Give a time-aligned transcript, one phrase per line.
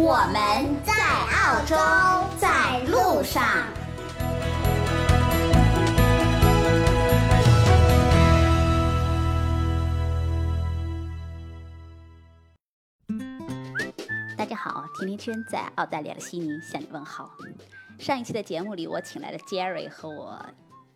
[0.00, 1.74] 我们在澳洲，
[2.38, 3.42] 在路上。
[14.36, 17.32] 大家好，甜甜圈在澳大利亚的悉尼向你问好。
[17.98, 20.40] 上一期的节目里，我请来了 Jerry 和我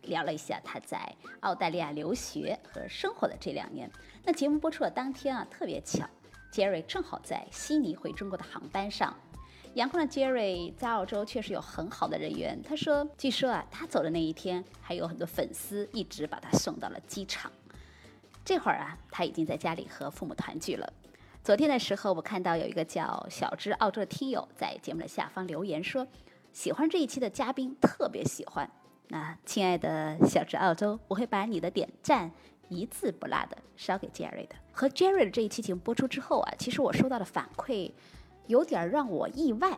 [0.03, 3.91] 聊了一下他在澳大利亚留学和生活的这两年。
[4.23, 6.07] 那节目播出的当天啊，特别巧。
[6.53, 9.17] Jerry 正好在悉尼回中国的航班上，
[9.73, 12.61] 阳光的 Jerry 在澳洲确实有很好的人缘。
[12.61, 17.51] 他说：“据说啊，他走的那一天，还有很多粉丝一直把他送到了机场。
[18.45, 20.93] 这会儿啊，他已经在家里和父母团聚了。
[21.43, 26.05] 昨天的时候，我看到有一个叫小芝澳洲的听友在节目的下方留言说，
[26.51, 28.69] 喜欢这一期的嘉宾，特别喜欢。
[29.07, 32.31] 那亲爱的小芝澳洲，我会把你的点赞。”
[32.73, 34.55] 一字不落的烧给 Jerry 的。
[34.71, 37.91] 和 Jerry 的这一期节目播出之后啊，其实我收到的反馈
[38.47, 39.77] 有点让我意外，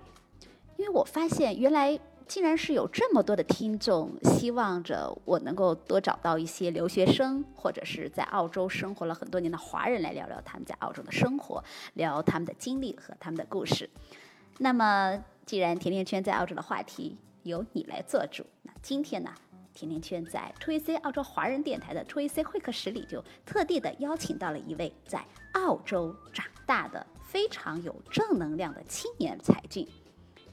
[0.78, 13.90] 因为我发现原来竟然是有这么多的听众希望着我能够多找到一些留学生或者是在澳洲生活了很多年的华人来聊聊他们在澳洲的生活，聊他们的经历和他们的故事。
[14.58, 19.32] 那么既然甜甜圈在澳洲的话题由你来做主，那今天呢？
[19.76, 25.24] 甜甜圈在 TVC 澳洲华人电台的 TVC 会客室里，就特地的邀请到了一位在
[25.54, 29.86] 澳洲长大的非常有正能量的青年才俊，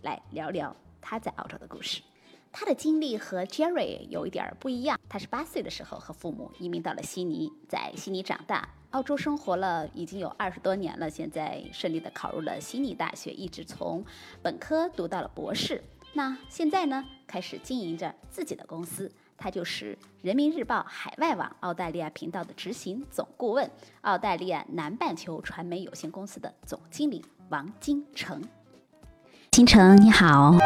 [0.03, 2.03] 来聊聊他在澳洲的故事。
[2.51, 14.05] 他的经历和 Jerry 有一点不一样，他是八岁的时候和父母移民到了悉尼，在悉尼长大，澳洲生活了已经有二十多年了，现在顺利的考入了悉尼大学，一直从
[14.43, 15.81] 本科读到了博士。
[16.15, 23.71] 那现在呢，开始经营着自己的公司，他就是人民日报海外网澳大利亚频道的执行总顾问，
[24.03, 28.43] 澳大利亚南半球传媒有限公司的总经理王金成。
[29.53, 30.57] 金城你好，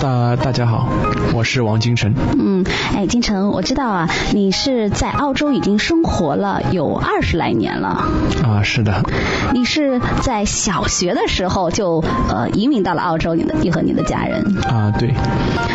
[0.00, 0.88] 大大家好，
[1.34, 2.14] 我是王金城。
[2.38, 2.64] 嗯，
[2.94, 8.06] 哎，金城，我知道啊，你是在澳洲已经生活了有二十来年了。
[8.44, 9.02] 啊，是的。
[9.52, 14.40] 你是在小学的时候就呃移民到了澳洲，你的你和你的家人。
[14.62, 15.12] 啊，对。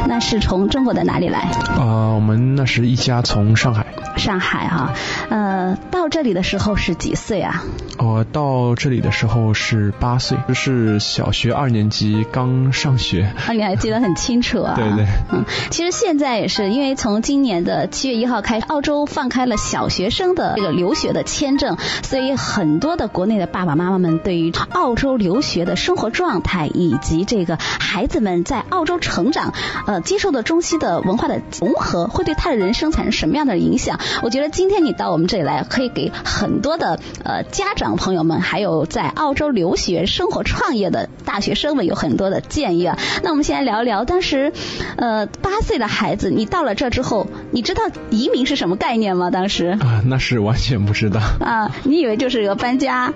[0.08, 1.40] 那是从中国的哪里来？
[1.78, 3.86] 啊，我们那时一家从上海。
[4.18, 4.94] 上海哈，
[5.30, 7.64] 呃，到这里的时候是几岁啊？
[7.98, 13.32] 我到这里的时候是八岁，就是小学二年级刚上学。
[13.48, 14.74] 啊，你还记得很清楚啊？
[14.78, 15.06] 对对。
[15.32, 29.54] 嗯，其实现在也是，因为从今年的七月一号开始，澳洲放开了小学生的这个留学的签证，所以很多的国内的爸爸妈妈们对于澳洲留学的生活状态以及这个孩子们在澳洲成长，
[29.86, 34.00] 呃，接受的中西的文化的融合，会对他的人生产生什么样的影响？
[34.22, 42.98] 我觉得今天你到我们这里来，可以给很多的呃家长朋友们，还有在澳洲留学、生活、创业的大学生们有很多的建议啊。
[43.24, 44.54] 那我们先来聊一聊，当时
[44.98, 49.30] 呃八岁的孩子，你到了这之后，你知道移民是什么概念吗？
[49.32, 53.14] 当时啊，那是完全不知道啊，你以为就是个搬家？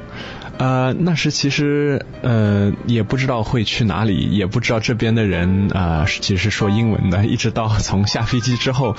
[0.57, 8.95] 呃，那时其实呃也不知道会去哪里，也不知道这边的人啊其实是说英文的，一直到从下飞机之后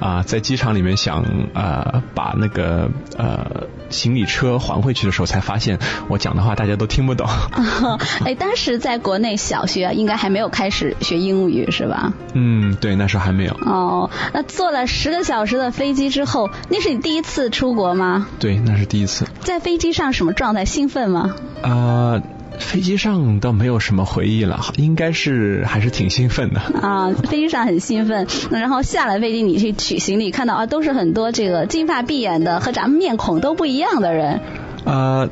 [0.00, 5.78] 啊在机场里面想呃把那个呃行李车还回去的时候，才发现
[6.08, 7.28] 我讲的话大家都听不懂。
[8.24, 12.14] 哎，当时在国内小学应该还没有开始学英语是吧？
[12.32, 13.52] 嗯，对，那时候还没有。
[13.60, 18.26] 哦，那坐了十个小时的飞机之后，那是你第一次出国吗？
[18.40, 19.26] 对，那是第一次。
[19.40, 20.64] 在飞机上什么状态？
[20.64, 20.93] 兴奋？
[20.94, 21.34] 奋吗？
[21.60, 22.22] 啊，
[22.58, 26.60] 飞机上倒没有什么回忆了，应该是还是挺兴奋的。
[26.60, 34.40] 啊，飞机上很兴奋，然后下了飞机你去取行李，看到啊都是很多这个金发碧眼的和咱们面孔都不一样的人。
[34.84, 35.28] 呃，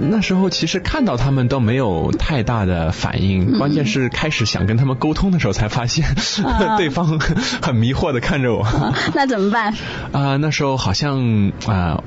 [0.00, 6.06] 那时候其实看到他们都没有太大的反应，关键是开始想跟他们沟通的时候才发现
[6.78, 7.20] 对方
[7.60, 8.66] 很迷惑的看着我。
[9.14, 9.74] 那怎么办？
[10.12, 12.02] 啊，那时候好像啊。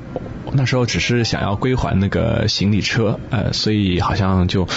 [0.56, 4.68] 那时候只是想要归还那个行李车，呃，所以好像就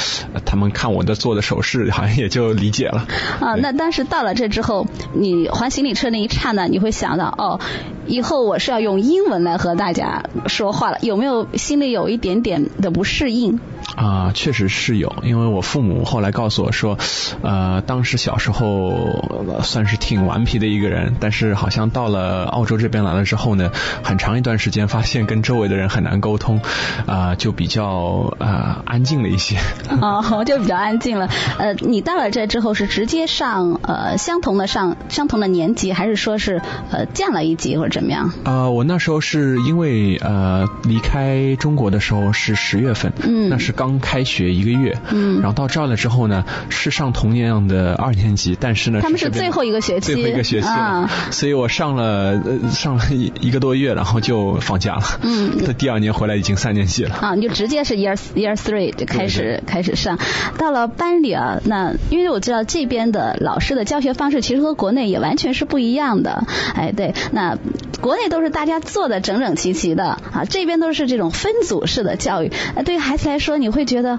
[0.45, 3.07] 他们看我的做的手势，好像也就理解了。
[3.41, 7.61] 啊，那当时到了这之后，你还行李车那一刹那，你会想到哦，
[8.07, 13.61] 以后我是要用英文来和大家说话了，有没有心里有一点点的不适应？
[13.97, 16.99] 啊，确实是有，因为我父母后来告诉我说，
[17.43, 23.71] 呃，当时小时候算是挺顽皮的一个人，但是好像到了澳洲这边来了之后呢，
[24.03, 26.61] 很长一段时间发现跟周围的人很难沟通，
[27.07, 29.59] 啊，就比较啊安静了一些。
[30.01, 31.29] 哦，就比较安静了。
[31.59, 38.33] 呃，你到了这之后是直接上呃相同的上相同的年级，还是说是呃降了一级或者怎么样？
[38.45, 60.19] 啊，我那时候是因为呃离开中国的时候是十月份，嗯，那是刚开学一个月，嗯，然后到这儿了之后呢，是上同样的二年级，但是呢，他们是最后一个学期，最后一个学期了，所以我上了呃上了一一个多月，然后就放假了，嗯，他第二年回来已经三年级了，啊，你就直接是 year year three 就开始开始上，
[60.59, 66.45] 到了班里啊，那因为我知道这边的老师的教学方式其实和国内也完全是不一样的，
[66.75, 67.57] 哎，对，那
[68.01, 74.19] 国内都是大家坐的整整齐齐的啊，这边都是这种分组式的教育，那对于孩子来说，你会觉得，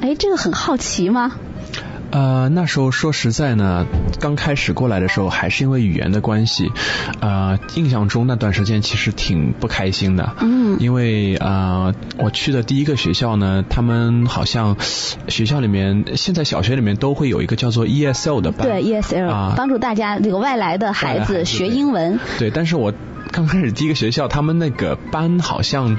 [0.00, 1.32] 哎，这个很好奇吗？
[2.08, 3.84] 呃，那时候说实在呢，
[4.20, 6.70] 刚开始过来的时候，还是因为语言的关系，
[7.20, 10.34] 呃，印象中那段时间其实挺不开心的。
[10.40, 10.76] 嗯。
[10.78, 14.76] 因为呃，我去的第一个学校呢，他们好像
[15.28, 18.68] 学校里面现在小学里面都会有一个叫做 ESL 的班。
[18.68, 22.20] 对 ESL 啊，帮助大家这个外来的孩子学英文。
[22.38, 22.92] 对，但是我。
[23.36, 25.98] 刚开始第一个学校，他们那个班好像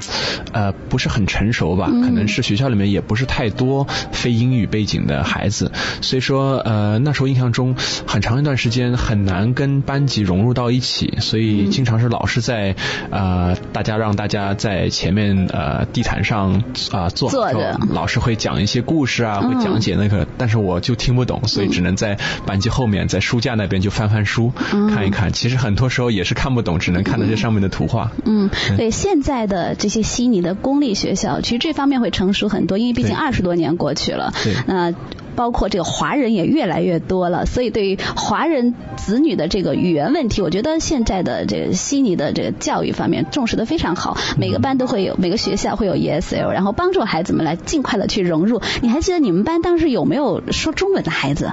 [0.52, 1.86] 呃不是很成熟吧？
[1.86, 5.70] 可能是学校里面也不是太多非英语背景的孩子，
[6.00, 7.76] 所以说呃那时候印象中
[8.08, 12.74] 很长一段时间很难跟班级融入到一起，所以经常是老师在
[13.10, 24.52] 呃大家让大家在前面呃地毯上啊坐，坐着，老师会讲一些故事啊，会讲解那个，但是我就听不懂，所以只能在班级后面在书架那边就翻翻书
[24.92, 25.32] 看一看。
[25.32, 27.16] 其实很多时候也是看不懂，只能看。
[27.20, 34.94] 那些上面的图画，嗯，对，现在的这些悉尼的公立学校，其实这方面会成熟很多，因为毕竟二十多年过去了，对，那。
[35.38, 48.60] 包括这个华人也越来越多了，所以对于华人子女的这个语言问题，我觉得现在的这个悉尼的这个教育方面重视的非常好，每个班都会有，每个学校会有 ESL，然后帮助孩子们来尽快的去融入。
[48.82, 51.52] 你还记得你们班当时有没有说中文的孩子？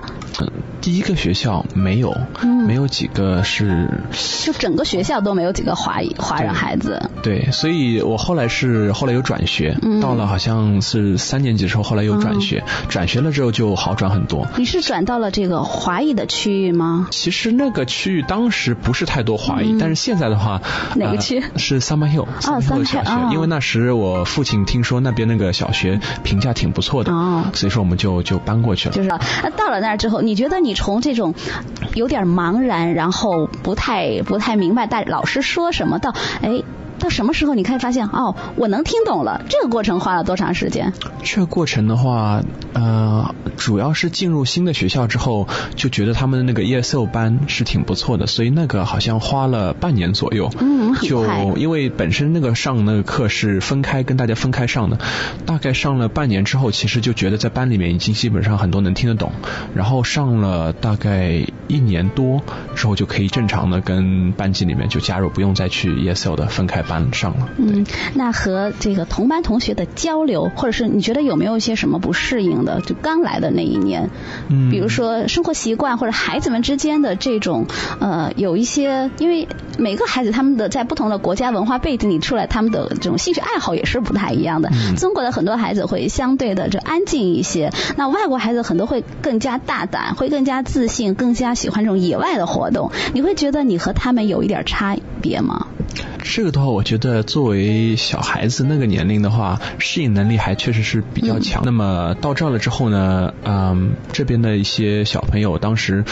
[0.86, 2.16] 嗯，第一个学校没有，
[2.68, 3.90] 没有几个是，
[4.44, 7.10] 就整个学校都没有几个华裔华人孩子。
[7.22, 13.76] 对，所以我后来是后来有转学，到了好像是三年级的时候，后来又转学，转学了之后就。
[13.76, 14.48] 好转很多。
[14.58, 17.08] 你是转到了这个华裔的区域吗？
[17.12, 20.62] 其实那个区域当时不是太多华裔，但是现在的话，
[20.96, 21.44] 哪个区？
[21.58, 23.34] 是 Summer Hill，哦，Summer 小学。
[23.34, 28.96] 因为那时我父亲听说那边那个小学评价挺不错的，哦，所以说我们就就搬过去了。
[28.96, 31.34] 就是那到了那儿之后，你觉得你从这种
[31.96, 36.14] 有点茫然，然后不太不太明白大老师说什么，到
[36.44, 36.62] 哎。
[37.06, 39.44] 到什么时候你开始发现哦，我能听懂了？
[39.48, 40.92] 这个过程花了多长时间？
[41.24, 42.42] 这个过程的话，
[42.74, 50.50] 呃，主要是进入新的学校之后，就觉得他们的那个 ESL 班是挺不错的，所以那个好像花了半年左右。
[50.60, 54.98] 嗯，就因为本身那个上那个课是分开跟大家分开上的，
[55.46, 59.32] 大概上了半年之后，其实就觉得在班里面已经基本上很多能听得懂，
[59.76, 62.42] 然后上了大概一年多
[62.76, 66.82] 之后，就可以正常的跟班级里面就加入，不用再去 ESL 的分开。
[66.86, 72.82] 班上了，嗯，那和这个同班同学的交流，或者是你觉得有没有一些什么不适应的？
[72.82, 74.10] 就刚来的那一年，
[74.50, 77.66] 嗯，比如说生活习惯或者孩子们之间的这种
[78.00, 79.48] 呃，有一些，因为
[79.78, 84.70] 每个孩子他们的在不同的国家文化背景里出来，他们的这种兴趣爱好也是不太一样的。
[84.98, 92.92] 中国的很多孩子会相对的就安静一些，那外国孩子很多会更加大胆，会更加自信，更加喜欢这种野外的活动。
[93.14, 95.68] 你会觉得你和他们有一点差别吗？
[96.24, 101.62] 这个的话，我觉得作为小孩子那个年龄的话，适应能力还确实是比较强。
[101.66, 106.04] 那么到这儿了之后呢，嗯，这边的一些小朋友当时。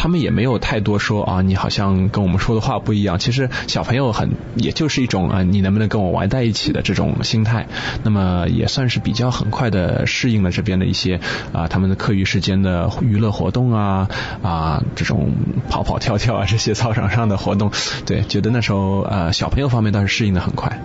[0.00, 3.18] 他们也没有太多说啊，你好像跟我们说的话不一样。
[3.18, 7.66] 其实小朋友很，也就是一种啊，你能不能跟我玩在一起的这种心态。
[8.02, 11.20] 那么也算是比较很快的适应了这边的一些
[11.52, 14.08] 啊，他们的课余时间的娱乐活动啊
[14.42, 15.34] 啊，这种
[15.68, 17.70] 跑跑跳跳啊这些操场上的活动。
[18.06, 20.80] 对，觉得那时候呃小朋友方面倒是适应的很快。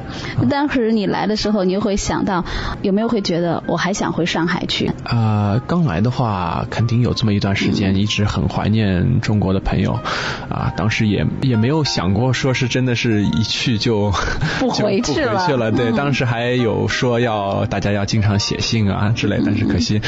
[0.50, 2.44] 当时你来的时候，你就会想到
[2.82, 4.92] 有没有会觉得我还想回上海去？
[5.06, 9.05] 啊，刚来的话肯定有这么一段时间，一直很怀念。
[9.06, 10.00] 们中国的朋友，
[10.50, 14.12] 啊，当时也也没有想过说是真的是一去就
[14.60, 15.72] 不 回去了，不回去了。
[15.72, 20.02] 对，当时还有说要大家要经常写信啊之类，但是可惜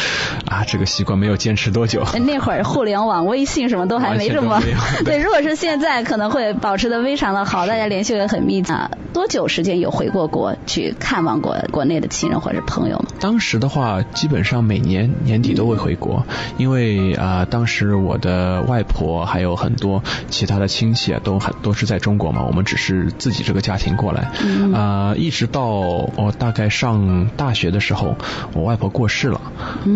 [0.45, 2.03] 啊，这个习惯没有坚持多久。
[2.25, 4.61] 那会儿互联网、微信什么都还没这么
[5.05, 8.73] 对，如果是现在可能会保持的非常的好，大家联系也很密切。
[9.13, 13.05] 多久时间有回过国去看望过国内的亲人或者朋友吗？
[13.19, 16.23] 当时的话，基本上每年年底都会回国，
[16.57, 24.31] 因为啊，当时我的外婆还有很多其他的亲戚啊，都很都是在中国嘛，我们只是自己这个家庭过来，
[24.73, 28.15] 啊，一直到我大概上大学的时候，
[28.53, 29.41] 我外婆过世了，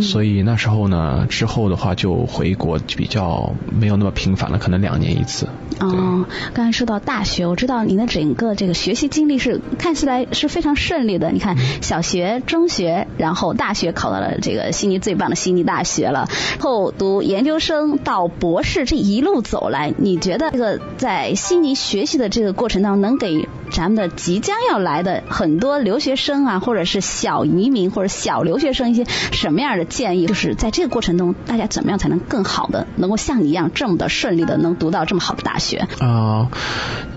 [0.02, 5.48] 所以那时候呢，之后的话就回国比较没有那么频繁了，可能两年一次。
[5.80, 11.32] 哦，刚才说到大学，我知道您的整个这个学习经历是看起来是非常顺利的。
[11.32, 16.30] 你看，小学、中学，然后大学考到了这个悉尼最棒的悉尼大学了，
[16.60, 30.26] 后读研究生到博士，是这一路走来，你觉得这个在悉尼学习的这个过程当中，能给咱们的即将要来的很多留学生啊，或者是小移民或者小留学生一些什么样的建议？
[30.26, 35.86] 就是在这个过程中，大家怎么样才能更好的能够像你一样这么的顺利的能读到这么好的大学？
[36.00, 36.50] 啊，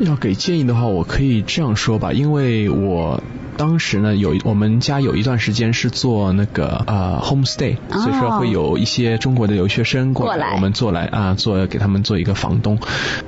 [0.00, 3.22] 要给建议的话，我可以这样说吧，因为我。
[3.56, 12.78] 当时呢，有我们家有一段时间是做那个呃 home stay，所以说会有一些中国的留学生过来，我们做来啊做给他们做一个房东，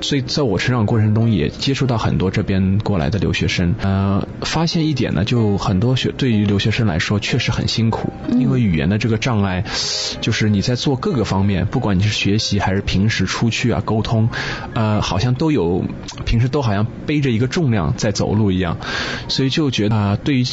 [0.01, 9.63] 所以在我成长过程中也接触到很多这边过来的留学生，呃，发现一点呢，就很多学对于留学生来说确实很辛苦，因为语言的这个障碍，
[10.19, 14.29] 就是你在做各个方面，不管你是学习还是平时出去啊沟通，
[14.73, 15.85] 呃，好像都有
[16.25, 18.77] 平时都好像背着一个重量在走路一样，
[19.29, 20.16] 所以就觉得。
[20.23, 20.43] 对于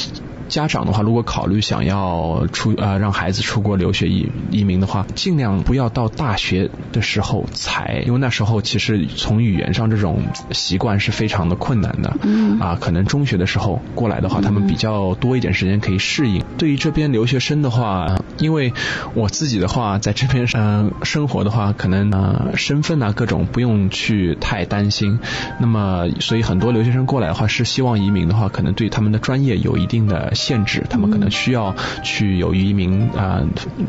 [0.55, 12.17] 家长的话，如果考虑想要出呃让孩子出国留学移移民的话，尽量不要到大学的时候才，因为那时候其实从语言上这种习惯是非常的困难的。
[12.23, 12.61] 嗯。
[12.61, 16.45] 啊，可能中学的时候过来的话，他们比较多一点时间可以适应。
[16.57, 18.73] 对于这边留学生的话，因为
[19.15, 25.19] 我自己的话在这边嗯生活的话，可能呃身份啊各种不用去太担心。
[25.59, 30.33] 那么，所以很多留学生过来的话是希望移民的话，可能对他们的专业有一定的。
[30.45, 33.41] 限制，他们可能需要去有移民啊，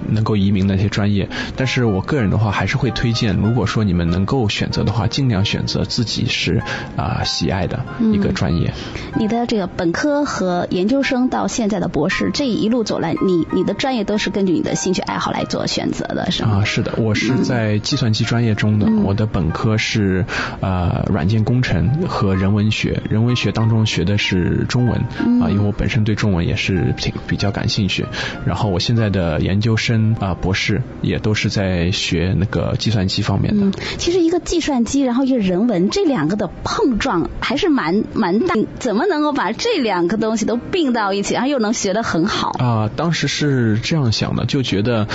[0.08, 1.28] 能够移民的一些专业。
[1.58, 6.64] 但是我个人的话，还是会推荐，如果说你们能够选择的话，尽量选择自己是
[6.96, 7.84] 啊喜爱的
[8.14, 8.74] 一个专业。
[9.18, 16.62] 你的这个本科和研究生到现在的博士，这一路走来，你你的专业都是根据你的兴趣爱好来做选择的，是吗？
[16.62, 20.26] 啊，是的，我是在计算机专业中的，我的本科是
[20.62, 25.02] 啊软件工程和人文学，人文学当中学的是中文
[25.42, 26.45] 啊，因为我本身对中文。
[26.46, 28.06] 也是挺比较感兴趣，
[28.46, 33.78] 然后我现在的研究生啊博士也都是在学那个计算机方面的。
[33.98, 38.56] 其实一个计算机，然后一个人文，这两个的碰撞还是蛮蛮大。
[38.80, 42.52] 怎么能够把这两个东西都并到一起，然后又能学得很好？
[42.60, 45.08] 啊，当时是这样想的，就觉得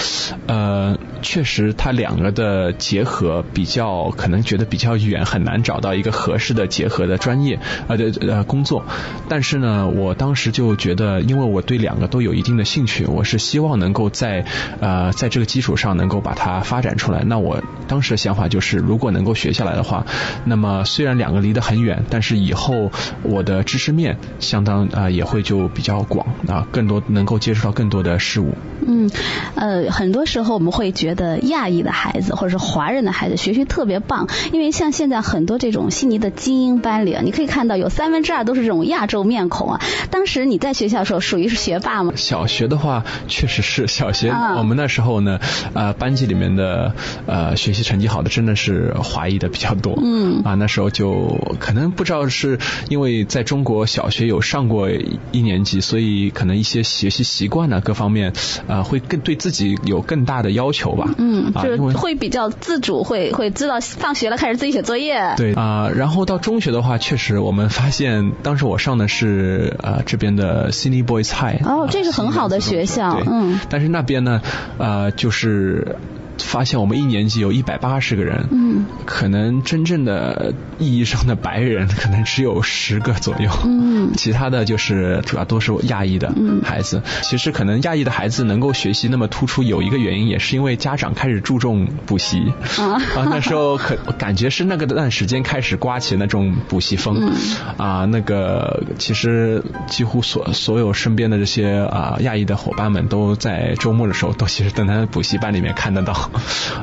[0.46, 7.58] 呃，确实它两个的结合比较可能觉得比较远，很难找到一个合适的结合的专业
[7.88, 8.84] 呃的呃工作。
[9.28, 11.09] 但是呢，我当时就觉得。
[11.10, 14.44] 呃因为我对两个都有一定的兴趣，我是希望能够在
[14.80, 17.24] 呃在这个基础上能够把它发展出来。
[17.26, 20.06] 那我当时的想法就是，如果能够学下来的话，
[20.44, 28.54] 那么虽然两个离得很远，但是以后我的知识面相当啊也会就比较广啊，更多能够接触到更多的事物。
[28.86, 29.10] 嗯，
[29.56, 39.80] 呃，很多时候我们会觉得亚裔的孩子或者是华人的孩子学习特别棒，因为像现在很多这种悉尼的精英班里，你可以看到有三分之二都是这种亚洲面孔啊。
[40.10, 40.99] 当时你在学校。
[41.04, 42.12] 时候属于是学霸吗？
[42.16, 44.30] 小学的话，确实是小学。
[44.56, 45.38] 我们那时候呢，
[45.74, 46.94] 呃，班级里面的
[47.26, 49.98] 呃学习成绩好的真的是华裔的比较多。
[50.02, 50.42] 嗯。
[50.44, 58.32] 啊，那时候就可能不知道是因为在中国小学有上过一年级，所以可能一些学习习惯呢各方面
[58.66, 61.14] 啊会更对自己有更大的要求吧。
[61.18, 61.52] 嗯。
[61.54, 65.34] 就是会比较自主，会会知道放学了开始自己写作业。
[65.36, 70.70] 对啊，然后到中学的话，确实我们发现，当时我上的是呃这边的。
[70.90, 74.42] Sydney Boys High 哦，这是很好的学校，嗯，但是那边呢，
[74.78, 75.96] 呃，就是。
[76.44, 86.32] 发现我们一年级有一百八十个人，嗯，可能真正的意义上的白人可能只有十个左右，嗯，其他的就是主要都是亚裔的
[86.64, 87.02] 孩子。
[87.22, 93.00] 其实可能亚裔的孩子能够学习那么突出，有一个原因也是因为家长开始注重补习啊。
[93.30, 97.32] 那时候可感觉是那个段时间开始刮起那种补习风
[97.76, 98.04] 啊。
[98.06, 106.29] 那个其实几乎所所有身边的这些啊亚裔的伙伴们都在周末的时候都其实在补习班里面看得到。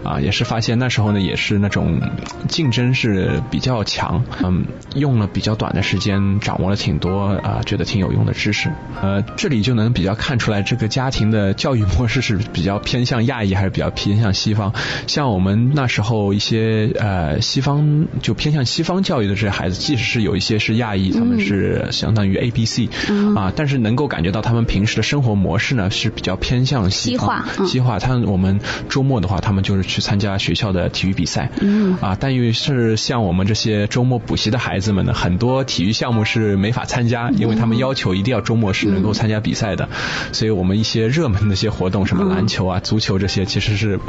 [0.03, 2.01] 啊，也是发现那时候呢，也是那种
[2.47, 8.69] 竞争是比较强，嗯，用了比较短的时间，掌握了挺多啊，觉得挺有用的知识。
[9.01, 14.73] 呃，这里就能比较看出来，这个家庭的教育模式是比较偏向亚裔，还是比较偏向西方。
[15.07, 22.89] 像我们那时候一些呃西方就偏向西方教育的这些孩子，即使是有一些是亚裔，他们是相当于 A B C
[23.35, 27.45] 啊，但是能够感觉到他们平时的生活模式呢是比较偏向西化。
[27.65, 31.49] 西化，他我们周末的话，他们就是去参加学校的体育比赛。
[31.61, 39.89] 嗯啊，但因为是像我们这些周末补习的孩子们呢，很多体育项目是没法参加，因为他们要求一定要周末是能够参加比赛的。
[40.31, 43.99] 所以我们一些热门的一些活动，什么篮球啊、足球这些，其实是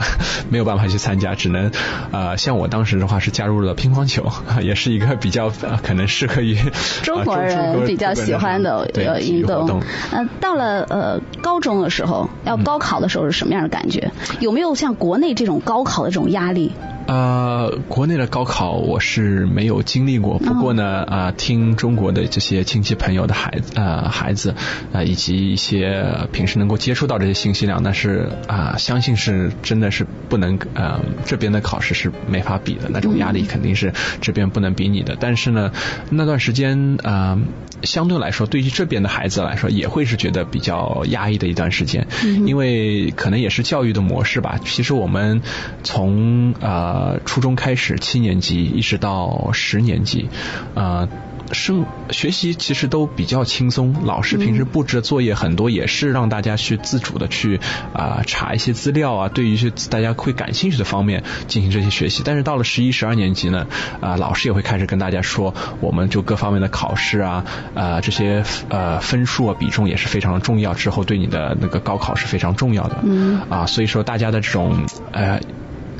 [0.50, 1.70] 没有办法去参加，只能
[2.10, 4.30] 呃，像我当时的话是加入了乒乓球，
[4.62, 5.50] 也是一个比较
[5.82, 6.56] 可能适合于
[7.02, 9.82] 中国人比较喜欢的运动。
[10.10, 14.10] 呃，到了呃高中的时候，要高考的时候是什么样的感觉？
[14.40, 16.72] 有没有像国内这种高考的这种压力？
[17.08, 24.54] 呃，国内的高考我是没有经历过，不过呢，啊，听中国的这些亲戚朋友的孩子，呃，孩子，
[24.92, 35.16] 啊，以及一些平时能够接触到这些信息量，那是啊，相信是真的是不能，呃，这边的考试是没法比的，那种压力肯定是这边不能比拟的。
[35.18, 35.72] 但是呢，
[36.10, 37.38] 那段时间啊，
[37.84, 42.06] 相对来说，对于这边的孩子来说，也会是觉得比较压抑的一段时间，
[42.44, 44.60] 因为可能也是教育的模式吧。
[44.62, 45.40] 其实我们
[45.82, 46.97] 从啊。
[46.98, 50.28] 呃，初中开始七年级一直到十年级，
[50.74, 51.08] 呃，
[51.52, 57.60] 生学习其实都比较轻松，老师平时布置的作业很多也是让大家去自主的去
[57.92, 62.22] 啊查一些资料啊，对于一些大家会感兴趣的方面进行这些学习。
[62.24, 63.68] 但是到了十一、十二年级呢，
[64.00, 72.98] 啊，老师也会开始跟大家说，我们就各方面的考试啊，呃，这些呃分数啊比重也是非常重要，之后对你的那个高考是非常重要的。
[73.04, 73.40] 嗯。
[73.48, 75.40] 啊，所以说大家的这种呃。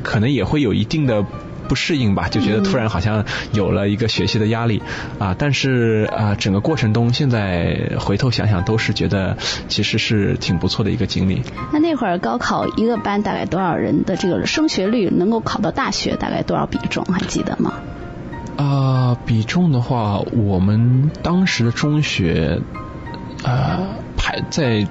[0.03, 1.25] 可能也会有一定的
[1.67, 4.81] 不适应吧，就觉得突然好像有了一个学习的压力
[5.19, 5.35] 啊。
[5.37, 9.37] 但是啊，整个过程中现在回头想想，都是觉得
[9.67, 11.43] 其实是挺不错的一个经历。
[11.71, 17.73] 那那会儿高考一个班大概多少人的这个升学率能够考到大学大概多少比重还记得吗？
[18.57, 22.59] 啊，比重的话，我们当时的中学
[23.43, 23.79] 啊
[24.17, 24.85] 排在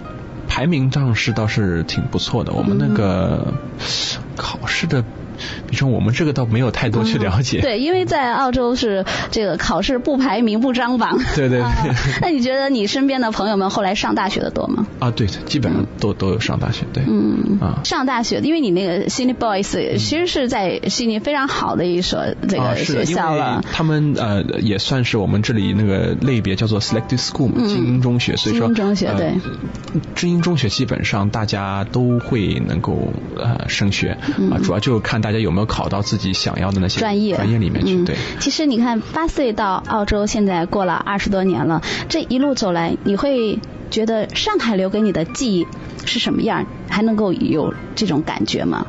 [0.49, 3.55] 排名仗是倒是挺不错的，我们那个。
[4.37, 5.05] 考试的。
[5.67, 7.61] 比如说我们这个倒没有太多去了解。
[7.61, 11.19] 对，因为在澳洲是这个考试不排名不张榜。
[11.35, 11.95] 对对对。
[12.21, 14.87] 那你觉得你身边的朋友们后来上大学的多吗？
[14.99, 17.05] 啊，对，基本上都都有上大学，对。
[17.07, 17.59] 嗯。
[17.61, 17.81] 啊。
[17.85, 23.63] 上大学，因为你那个 Sydney Boys 其实是在悉尼非常好的一所这个学校了。
[23.73, 29.35] 他们呃也算是我们这里那个类别叫做 Selective School 嘛，精英中学，所以说精英中学对。
[30.17, 34.19] 精英中学基本上大家都会能够呃升学
[34.51, 35.28] 啊，主要就看大。
[35.29, 38.03] 大家有没有考到自己想要的那些专业专业里面去？
[38.03, 43.59] 对，其实你看，八岁到澳洲，现在过了二十多年了，这一路走来，你会
[43.91, 45.67] 觉得上海留给你的记忆
[46.07, 46.65] 是什么样？
[46.89, 48.87] 还能够有这种感觉吗？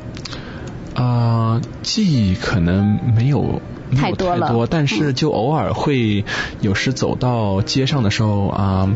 [0.93, 3.61] 啊，记忆可能没有
[3.97, 6.23] 太多了，但是就偶尔会
[6.61, 8.89] 有时走到街上的时候啊。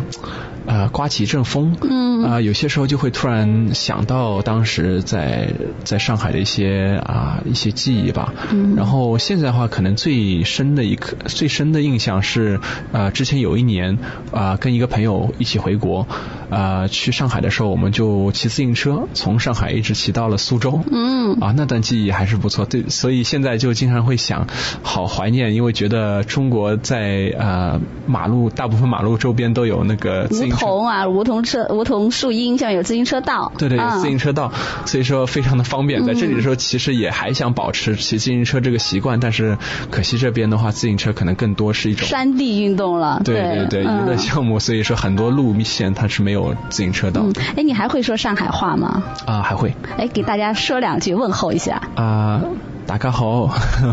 [0.65, 5.49] 呃，刮起一阵风，嗯，啊，有些时候就会突然想到当时在
[5.84, 12.60] 在上海的一些啊一些记忆吧，嗯，然后现在的话，可能最深的一刻、最深的印象是，
[12.91, 13.97] 呃，之前有一年
[14.32, 16.08] 啊，跟一个朋友一起回国，
[16.53, 24.47] 啊，去上海的时候，我们就骑自行车从上海一直骑到了苏州，嗯，啊，那段记忆还是不错，对，所以现在就经常会想，
[24.81, 30.49] 好怀念，因为觉得中国在呃马路大部分马路周边都有那个自行。
[30.49, 33.51] 桐啊，梧桐车、梧桐树荫，下面有自行车道。
[33.57, 34.51] 对对，有自行车道，
[34.85, 36.05] 所以说非常的方便。
[36.05, 39.57] 在这里的时候，其实也还想保持骑自行车这个习惯，但是
[39.89, 43.21] 可惜这边的话，自行车可能更多是一种山地运动了。
[43.25, 47.25] 对对对，娱乐项目，所以说很多路线它是没有自行车道。
[47.56, 49.03] 哎，你还会说上海话吗？
[49.25, 49.73] 啊，还会。
[49.97, 51.82] 哎，给大家说两句问候一下。
[51.95, 52.41] 啊。
[52.85, 53.49] 大家好，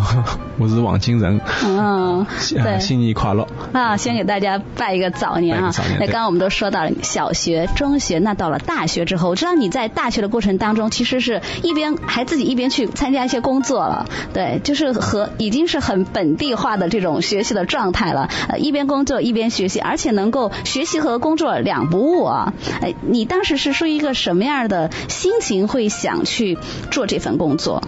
[0.59, 1.41] 我是王金仁。
[1.65, 3.47] 嗯，对，新年快乐。
[3.73, 5.73] 啊，先给大家拜一个早年啊。
[5.99, 14.07] 那刚刚我们都说到了小学、中学，那到了大学之后，我知道你在大学的过程当中，其实是一边还自己一边去参加一些工作了。
[14.35, 18.29] 对，就是和已经是很本地化的这种学习的状态了。
[18.49, 22.53] 呃，一边工作一边学习，而且能够学习和工作两不误啊。
[22.83, 26.59] 哎，你当时是出于一个什么样的心情，会想去
[26.91, 27.83] 做这份工作？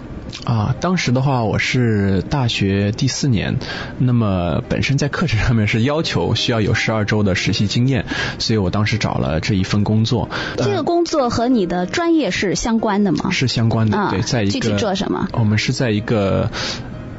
[0.45, 3.57] 啊，当时的话我是大学第四年，
[3.97, 8.05] 那么本身在课程上面是要求需要有十二周的实习经验，
[8.39, 10.29] 所以我当时找了这一份工作。
[10.57, 13.31] 这个工作和你的专业是相关的吗？
[13.31, 16.49] 是相关的，啊对，在一个具体做什么我们是在一个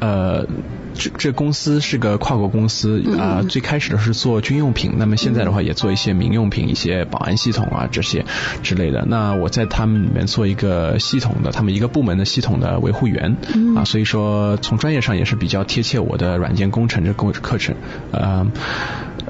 [0.00, 0.46] 呃。
[0.94, 8.24] 这这公司是个跨国公司嗯啊、最开始的是做军用品，那么现在的话也做一些民用品，一些保安系统啊这些
[8.62, 9.04] 之类的。
[9.06, 17.74] 那我在他们里面做一个系统的，他们一个部门的系统的维护员、嗯啊，所以说从专业上也是比较贴切我的软件工程这个课程。
[18.12, 18.46] 呃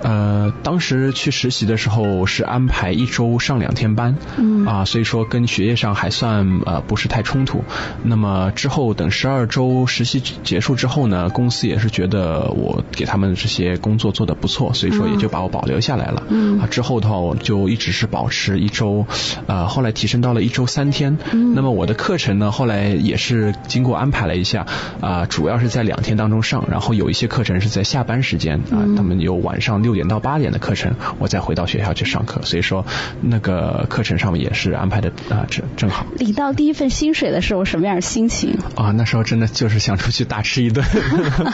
[0.02, 7.62] 呃，当时去实习的时候是安排一周上两天班，嗯啊，所以说跟学业上还算呃不是太冲突。
[8.02, 16.22] 那么之后等十二周实习结束之后呢，公司也是觉得我给他们这些工作做得不错，所以说也就把我保留下来了。
[16.28, 19.06] 嗯啊，之后的话我就一直是保持一周，
[19.46, 21.16] 呃，后来提升到了一周三天。
[21.32, 24.66] 嗯那么我的课程呢，后来也是经过安排了一下，
[25.00, 32.84] 啊、主要是在两天当中上，然后有一些课程是在下班时间啊、嗯他们有晚上六点到八点的课程，我再回到学校去上课，所以说
[33.20, 38.58] 那个课程上面也是安排的啊、正正好领到第一份薪水的时候，什么样的心情？
[38.74, 40.84] 啊，那时候真的就是想出去大吃一顿。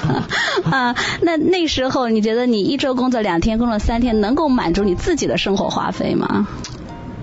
[0.70, 6.46] 啊，那那时候你觉得你一周工作两天，工作三天，能够满足你自己的生活花费吗？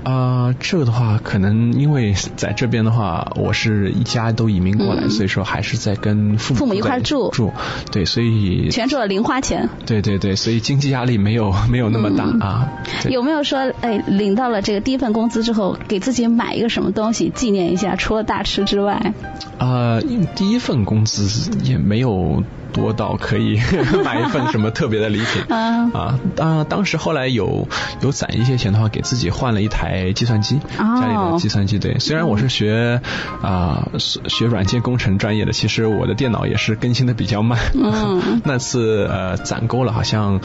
[0.07, 7.51] 啊、这个的话，可能因为在这边的话，我是一家都移民过来，嗯所以说还是在跟父母父母一块住住，
[7.91, 9.67] 对，所以全做了零花钱。
[9.85, 12.69] 对对对，所以经济压力没有没有那么大、嗯啊。
[13.09, 17.97] 有没有说，哎，领到了这个第一份工资之后，给自己买一个什么东西纪念一下？
[17.97, 19.13] 除了大吃之外，
[19.57, 20.01] 呃，
[20.35, 22.41] 第一份工资也没有
[22.73, 23.59] 多到可以
[24.03, 26.19] 买一份什么特别的礼品啊 啊。
[26.35, 27.67] 当当时后来有
[28.01, 31.79] 有攒一些钱的话，给自己换了一台计算机，哦家里的计算机。
[31.79, 33.01] 对，虽然我是学
[33.41, 33.87] 啊、
[34.27, 37.59] 学软件工程专业的，其实我的电脑也是更新的比较慢。
[37.73, 40.39] 嗯 那次呃攒够了，好像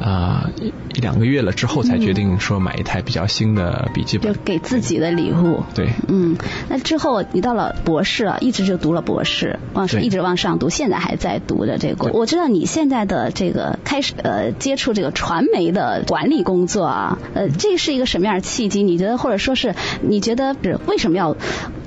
[0.00, 4.44] 啊、一一两个月了之后才决定说买一台比较新的笔记本就本。
[4.44, 5.62] 给自己的礼物。
[5.74, 5.90] 对。
[6.08, 6.36] 嗯，
[6.68, 12.10] 那之后你到了博士啊，一直就读了博士，往上一直往上读，现在还在读的这个。
[12.12, 18.82] 我知道你现在的这个开始呃接触这个传媒的管理工作啊，呃，这是一个什么样的契机？
[18.82, 21.36] 你觉得或者说是你觉得是为什么要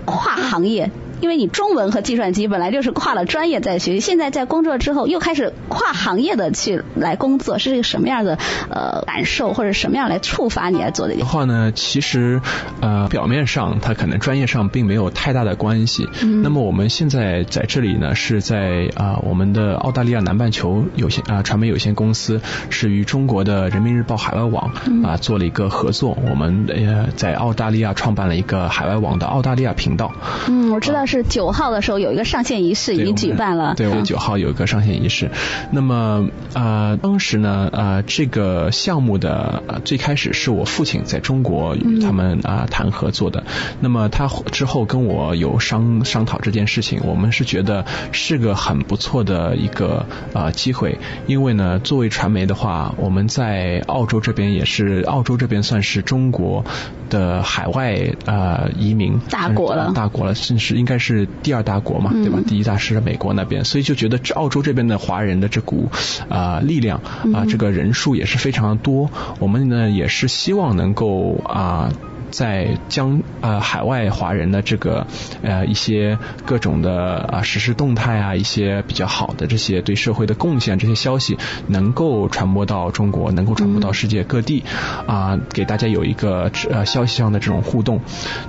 [0.05, 0.91] 跨行业？
[1.21, 8.37] 因为你中文和计算机本来就是跨了专业在学习，现在在工作之后又开始跨行业的去来工作，是一个什么样的
[8.69, 11.25] 呃感受，或者什么样来触发你来做这个的？
[11.25, 12.41] 话呢，其实
[12.81, 16.09] 呃表面上它可能专业上并没有太大的关系。
[16.21, 24.71] 嗯那么我们现在在这里呢，是在啊、我们的澳大利亚南半球有限啊、传媒有限公司是与中国的人民日报海外网
[25.03, 30.11] 啊、做了一个合作，我们呃在澳大利亚创办了一个海外网的澳大利亚频道。
[30.47, 33.73] 嗯，我知道是九号的时候有一个上线仪式已经举办了。
[33.75, 35.29] 对，我九号有一个上线仪式。
[35.71, 43.43] 那么呃，当时呢呃这个项目的、呃、最开始是我父亲在中国与他们啊、谈合作的。
[43.81, 50.97] 那么他之后跟我有商商讨这件事情，我们是觉得是个很不错的一个呃机会，
[51.27, 56.63] 因为呢作为传媒的话，我们在澳洲这边也是澳洲这边算是中国
[57.09, 62.37] 的海外呃移民大国了大国了，甚至应该是第二大国嘛，对吧？
[62.37, 65.89] 嗯第一大是美国那边，所以就觉得这澳洲这边的华人的这股
[66.29, 69.09] 啊、力量啊、嗯这个人数也是非常的多。
[69.39, 71.91] 我们呢也是希望能够啊。
[72.31, 75.05] 在将呃海外华人的这个
[75.43, 84.63] 呃一些各种的啊实时动态啊，一些比较好的这些对社会的贡献这些消息，能够传播到中国，能够传播到世界各地
[85.05, 88.01] 啊、给大家有一个呃消息上的这种互动。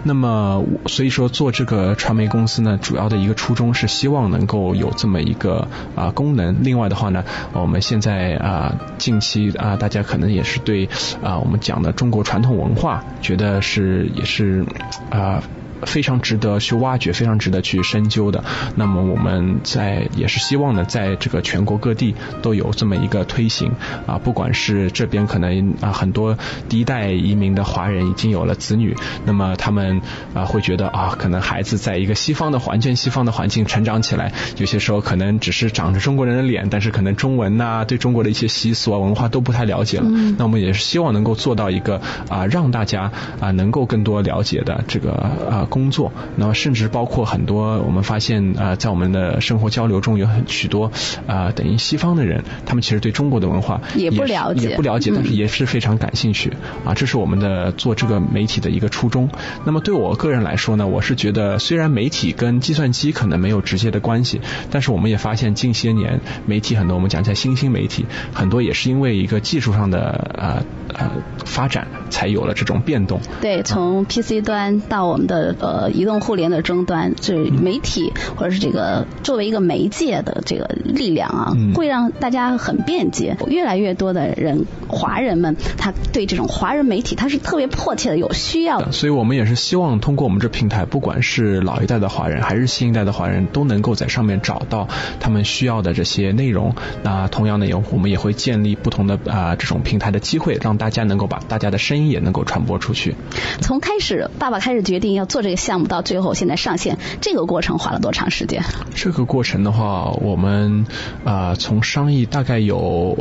[0.04, 6.62] 那么所以说做这个传媒公司呢，主要的一个初衷是希望能够有这么一个啊、功能。
[6.62, 10.88] 另外的话呢，我们现在啊、近期啊、大家可能也是对
[11.22, 14.62] 啊、我们讲的中国传统文化，觉得是也是
[15.08, 15.42] 啊。
[15.86, 18.44] 非常值得去挖掘，非常值得去深究的。
[18.76, 23.72] 那么我们在也是希望呢，在这个全国各地都有这么一个推行
[24.06, 26.36] 啊，不管是这边可能啊很多
[26.68, 30.00] 第一代移民的华人已经有了子女，那么他们
[30.34, 40.04] 啊会觉得啊，可能孩子在一个西方的环境、西方的环境成长起来，有些时候可能只是长着中国人的脸，但是可能中文呐、对中国的一些习俗啊、文化都不太了解了。
[40.08, 45.12] 嗯那我们也是希望能够做到一个啊，让大家啊能够更多了解的这个
[45.50, 50.92] 啊工作，那么甚至包括很多我们发现啊，在我们的生活交流中有很许多
[51.26, 56.52] 啊，等于西方的人，他们其实对中国的文化也不了解，也不了解，但是也是非常感兴趣
[56.84, 56.92] 啊。
[56.92, 59.30] 这是我们的做这个媒体的一个初衷。
[59.64, 68.04] 那么对我个人来说呢，我是觉得虽然媒体跟计算机可能没有直接的关系，但是我们也发现近些年媒体很多，我们讲一下新兴媒体
[68.34, 71.10] 很多也是因为一个技术上的呃呃
[71.46, 73.18] 发展，才有了这种变动。
[73.40, 83.36] 对，从 PC 端到我们的呃移动互联的终端，这媒体或者是这个作为一个媒介的这个力量啊，会让大家很便捷。
[83.46, 88.92] 越来越多的人，华人们他对这种华人媒体他是特别迫切的有需要的。
[88.92, 94.88] 所以我们也是希望通过我们这平台，不管是老一代的华人还是新一代的华人，都能够在上面找到
[95.20, 96.74] 他们需要的这些内容。
[97.04, 103.14] 那同样的，也我们也会建立不同的啊这种平台的机会，让大家能够把大家的声音也能够传播出去。
[103.60, 108.64] 从开始，爸爸开始决定要做这个项目，到最后现在上线，这个过程花了多长时间？
[108.94, 110.84] 这个过程的话，我们
[111.24, 113.16] 啊从商议大概有。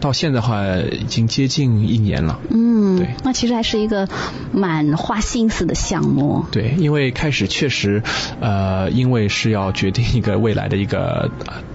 [0.00, 2.40] 到现在的话，已经接近一年了。
[2.48, 4.08] 嗯，对，那其实还是一个
[4.50, 6.46] 蛮花心思的项目。
[6.50, 8.02] 对，因为开始确实，
[8.40, 11.30] 呃，因为是要决定一个未来的一个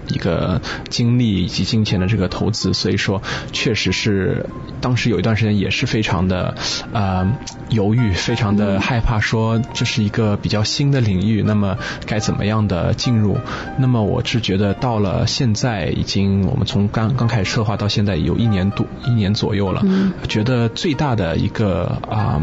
[0.08, 4.46] 一个精力以及金钱的这个投资，所以说确实是
[4.80, 6.56] 当时有一段时间也是非常的
[6.92, 7.32] 呃
[7.70, 13.38] 犹豫，非常的害怕，说这是一个比较新的领域，那么该怎么样的进入？
[13.78, 18.08] 那么我是觉得到了现在，已经我们从刚刚开始策划到现在。
[18.08, 19.84] 在有一年多一年左右了，
[20.30, 22.40] 觉得最大的一个啊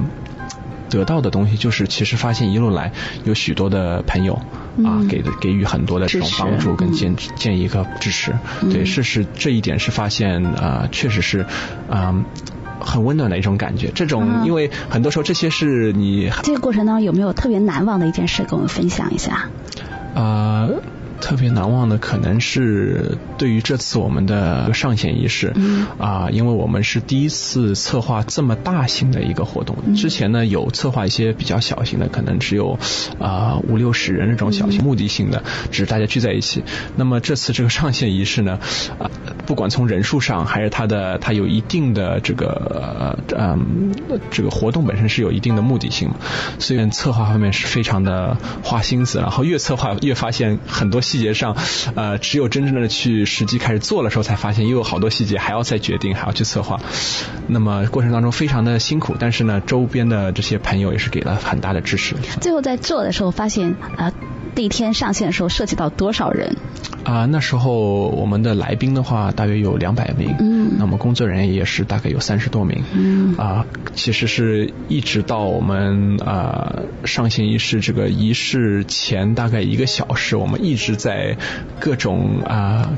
[0.91, 2.91] 得到的东西就是，其实发现一路来
[3.23, 4.39] 有许多的朋友
[4.83, 8.33] 啊给的给予很多的这种帮助跟建建议和支持，
[8.71, 11.45] 对，是是这一点是发现啊确实是
[11.89, 12.25] 啊
[12.79, 13.91] 很温暖的一种感觉。
[13.93, 19.49] 这种因为很多时候这些是你这个过程当中有没有特别难忘的一件事跟我们分享一下？
[20.13, 20.69] 啊。
[21.25, 25.55] 特别难忘的可能是对于这次我们的上线仪式，
[25.97, 29.95] 啊，因为我们是第一次策划这么大型的一个活动。
[29.95, 32.77] 之前呢有策划一些比较小型的，可能只有
[33.19, 36.63] 啊五六十人这种小型目的性的，只是大家聚在一起。
[36.95, 38.59] 那么这次这个上线仪式呢，
[38.99, 39.09] 啊，
[39.47, 43.95] 不管从人数上还是它的它有一定的这个嗯
[44.29, 46.17] 这个活动本身是有一定的目的性嘛，
[46.59, 51.01] 所以策划方面是非常的花心思，然后越策划越发现很多。
[51.01, 51.56] 细节上，
[51.95, 56.80] 呃，只有真正的去实际开始做的时候，才发现又有好多细节还要再决定，还要去策划。
[57.47, 62.15] 那么过程当中非常的辛苦，但是呢，周边的这些朋友也是给了很大的支持。
[62.41, 64.12] 最后在做的时候，发现啊，
[64.54, 66.56] 第一天上线的时候涉及到多少人？
[67.04, 81.38] 啊，那时候我们的来宾的话大约有两百名，嗯，那么工作人员也是大概有三十多名，嗯，啊，其实是一直到我们啊上线仪式这个仪式前大概一个小时，我们一直在
[81.80, 82.89] 各种啊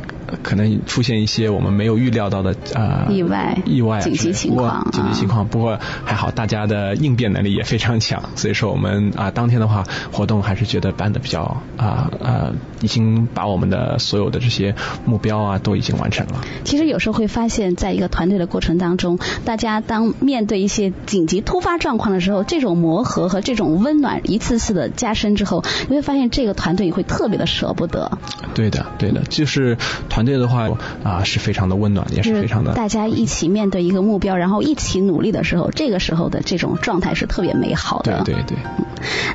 [0.44, 12.52] 可能出现一些我们没有预料到的啊意外意外紧急情况紧急情况，不过还好大家的应变能力也非常强，所以说我们啊当天的话活动还是觉得办的比较啊啊
[12.82, 13.98] 已经把我们的。
[14.08, 14.74] 所有的这些
[15.06, 16.42] 目标啊，都已经完成了。
[16.64, 28.12] 其实有时候会发现，在一个团队的过程当中，大家当面对一些紧急突发状况的时候，这种磨合和这种温暖一次次的加深之后，你会发现这个团队会特别的舍不得。
[28.54, 29.78] 对的，对的，就是
[30.10, 30.70] 团队的话
[31.04, 32.74] 啊，是非常的温暖，也是非常的。
[32.74, 38.22] 大家一起面对一个目标，然后一起努力的时候，这个时候的这种状态是特别美好的。
[38.26, 38.58] 对对对。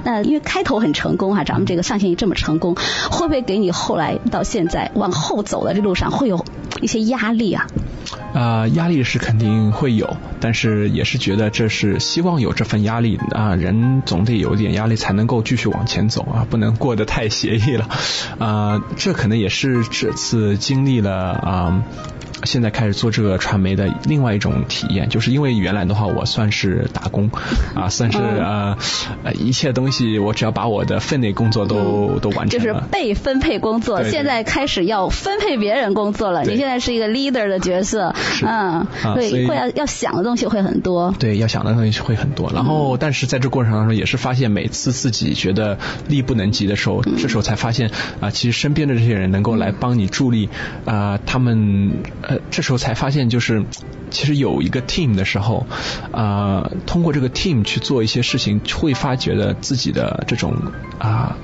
[0.04, 2.76] 那因为开头很成功哈，咱们这个上线仪这么成功，
[3.10, 4.42] 会不会给你后来到？
[4.52, 6.44] 现在往后走的这路上会有
[6.82, 7.68] 一些压力啊？
[8.32, 17.88] 啊，压力是肯定会有，但是也是觉得这是希望有这份压力啊，人总得有点压力才能够继续往前走啊，不能过得太 邪意了
[18.38, 18.82] 啊。
[18.96, 21.82] 这可能也是这次经历了啊。
[22.44, 27.30] 现在开始做这个传媒的另外一种体验，就是因为原来的话我算是打工
[27.74, 28.76] 啊，算是呃
[29.24, 34.02] 呃一切东西我只要把我的分内工作都都完成了，就是被分配工作。
[34.04, 41.14] 现在开始要分配别人工作了，你现在是一个 leader 的角色，嗯，对，会要要想的东西会很多。
[41.18, 42.50] 对，要想的东西会很多。
[42.52, 45.78] 然后，但是在这过程当中也是发现，每次自己觉得
[46.08, 50.48] 力不能及的时候，这时候才发现啊，其实身边的这些人能够来帮你助力
[50.84, 51.92] 啊，他们。
[52.50, 53.64] 这时候才发现，就是
[54.10, 55.66] 其实有一个 team 的时候，
[56.10, 60.54] 啊，通过这个 team 去做一些事情，会发觉的自己的这种
[60.98, 61.36] 啊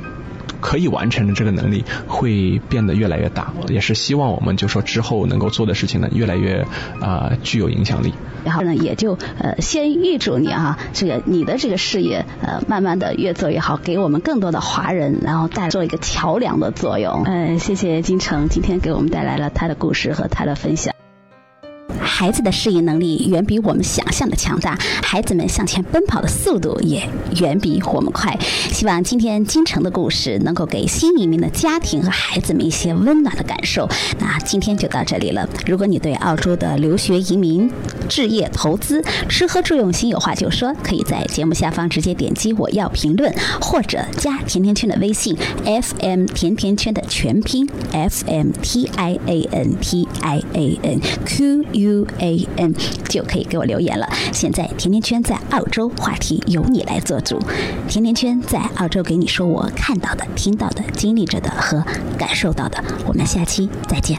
[0.61, 3.53] 可以完成的这个能力会变得越来越大。
[3.68, 6.66] 也是希望我们就说之后能够做的事情呢，越来越
[7.01, 8.12] 啊具有影响力。
[8.44, 17.25] 然后呢，也就呃先预祝你啊，这个你的这个事业呃慢慢的越做越好，给我们更多的华人，然后带做一个桥梁的作用。
[17.25, 20.97] 嗯，谢谢金城今天给我们带来了他的故事和他的分享。
[22.18, 27.09] 孩子的适应能力远比我们想象的强大，孩子们向前奔跑的速度也
[27.40, 28.37] 远比我们快。
[28.72, 33.88] 希望今天金城的故事能够给新移民的家庭和孩子们一些温暖的感受。
[34.18, 35.48] 那今天就到这里了。
[35.64, 37.70] 如果你对澳洲的留学、移民、
[38.09, 52.08] 置业、投资、吃喝住用心有话就说，可以在节目下方直接点击我要评论，或者加甜甜圈的微信 FM 甜甜圈的全拼 FM T I A N T I A N Q U。
[52.18, 52.75] A N
[53.09, 54.09] 就可以给我留言了。
[54.33, 57.40] 现在甜甜圈在澳洲，话题由你来做主。
[57.88, 61.85] 甜甜圈在澳洲给你说我看到的、听到的、经历着的和
[62.18, 62.83] 感受到的。
[63.07, 64.18] 我们下期再见。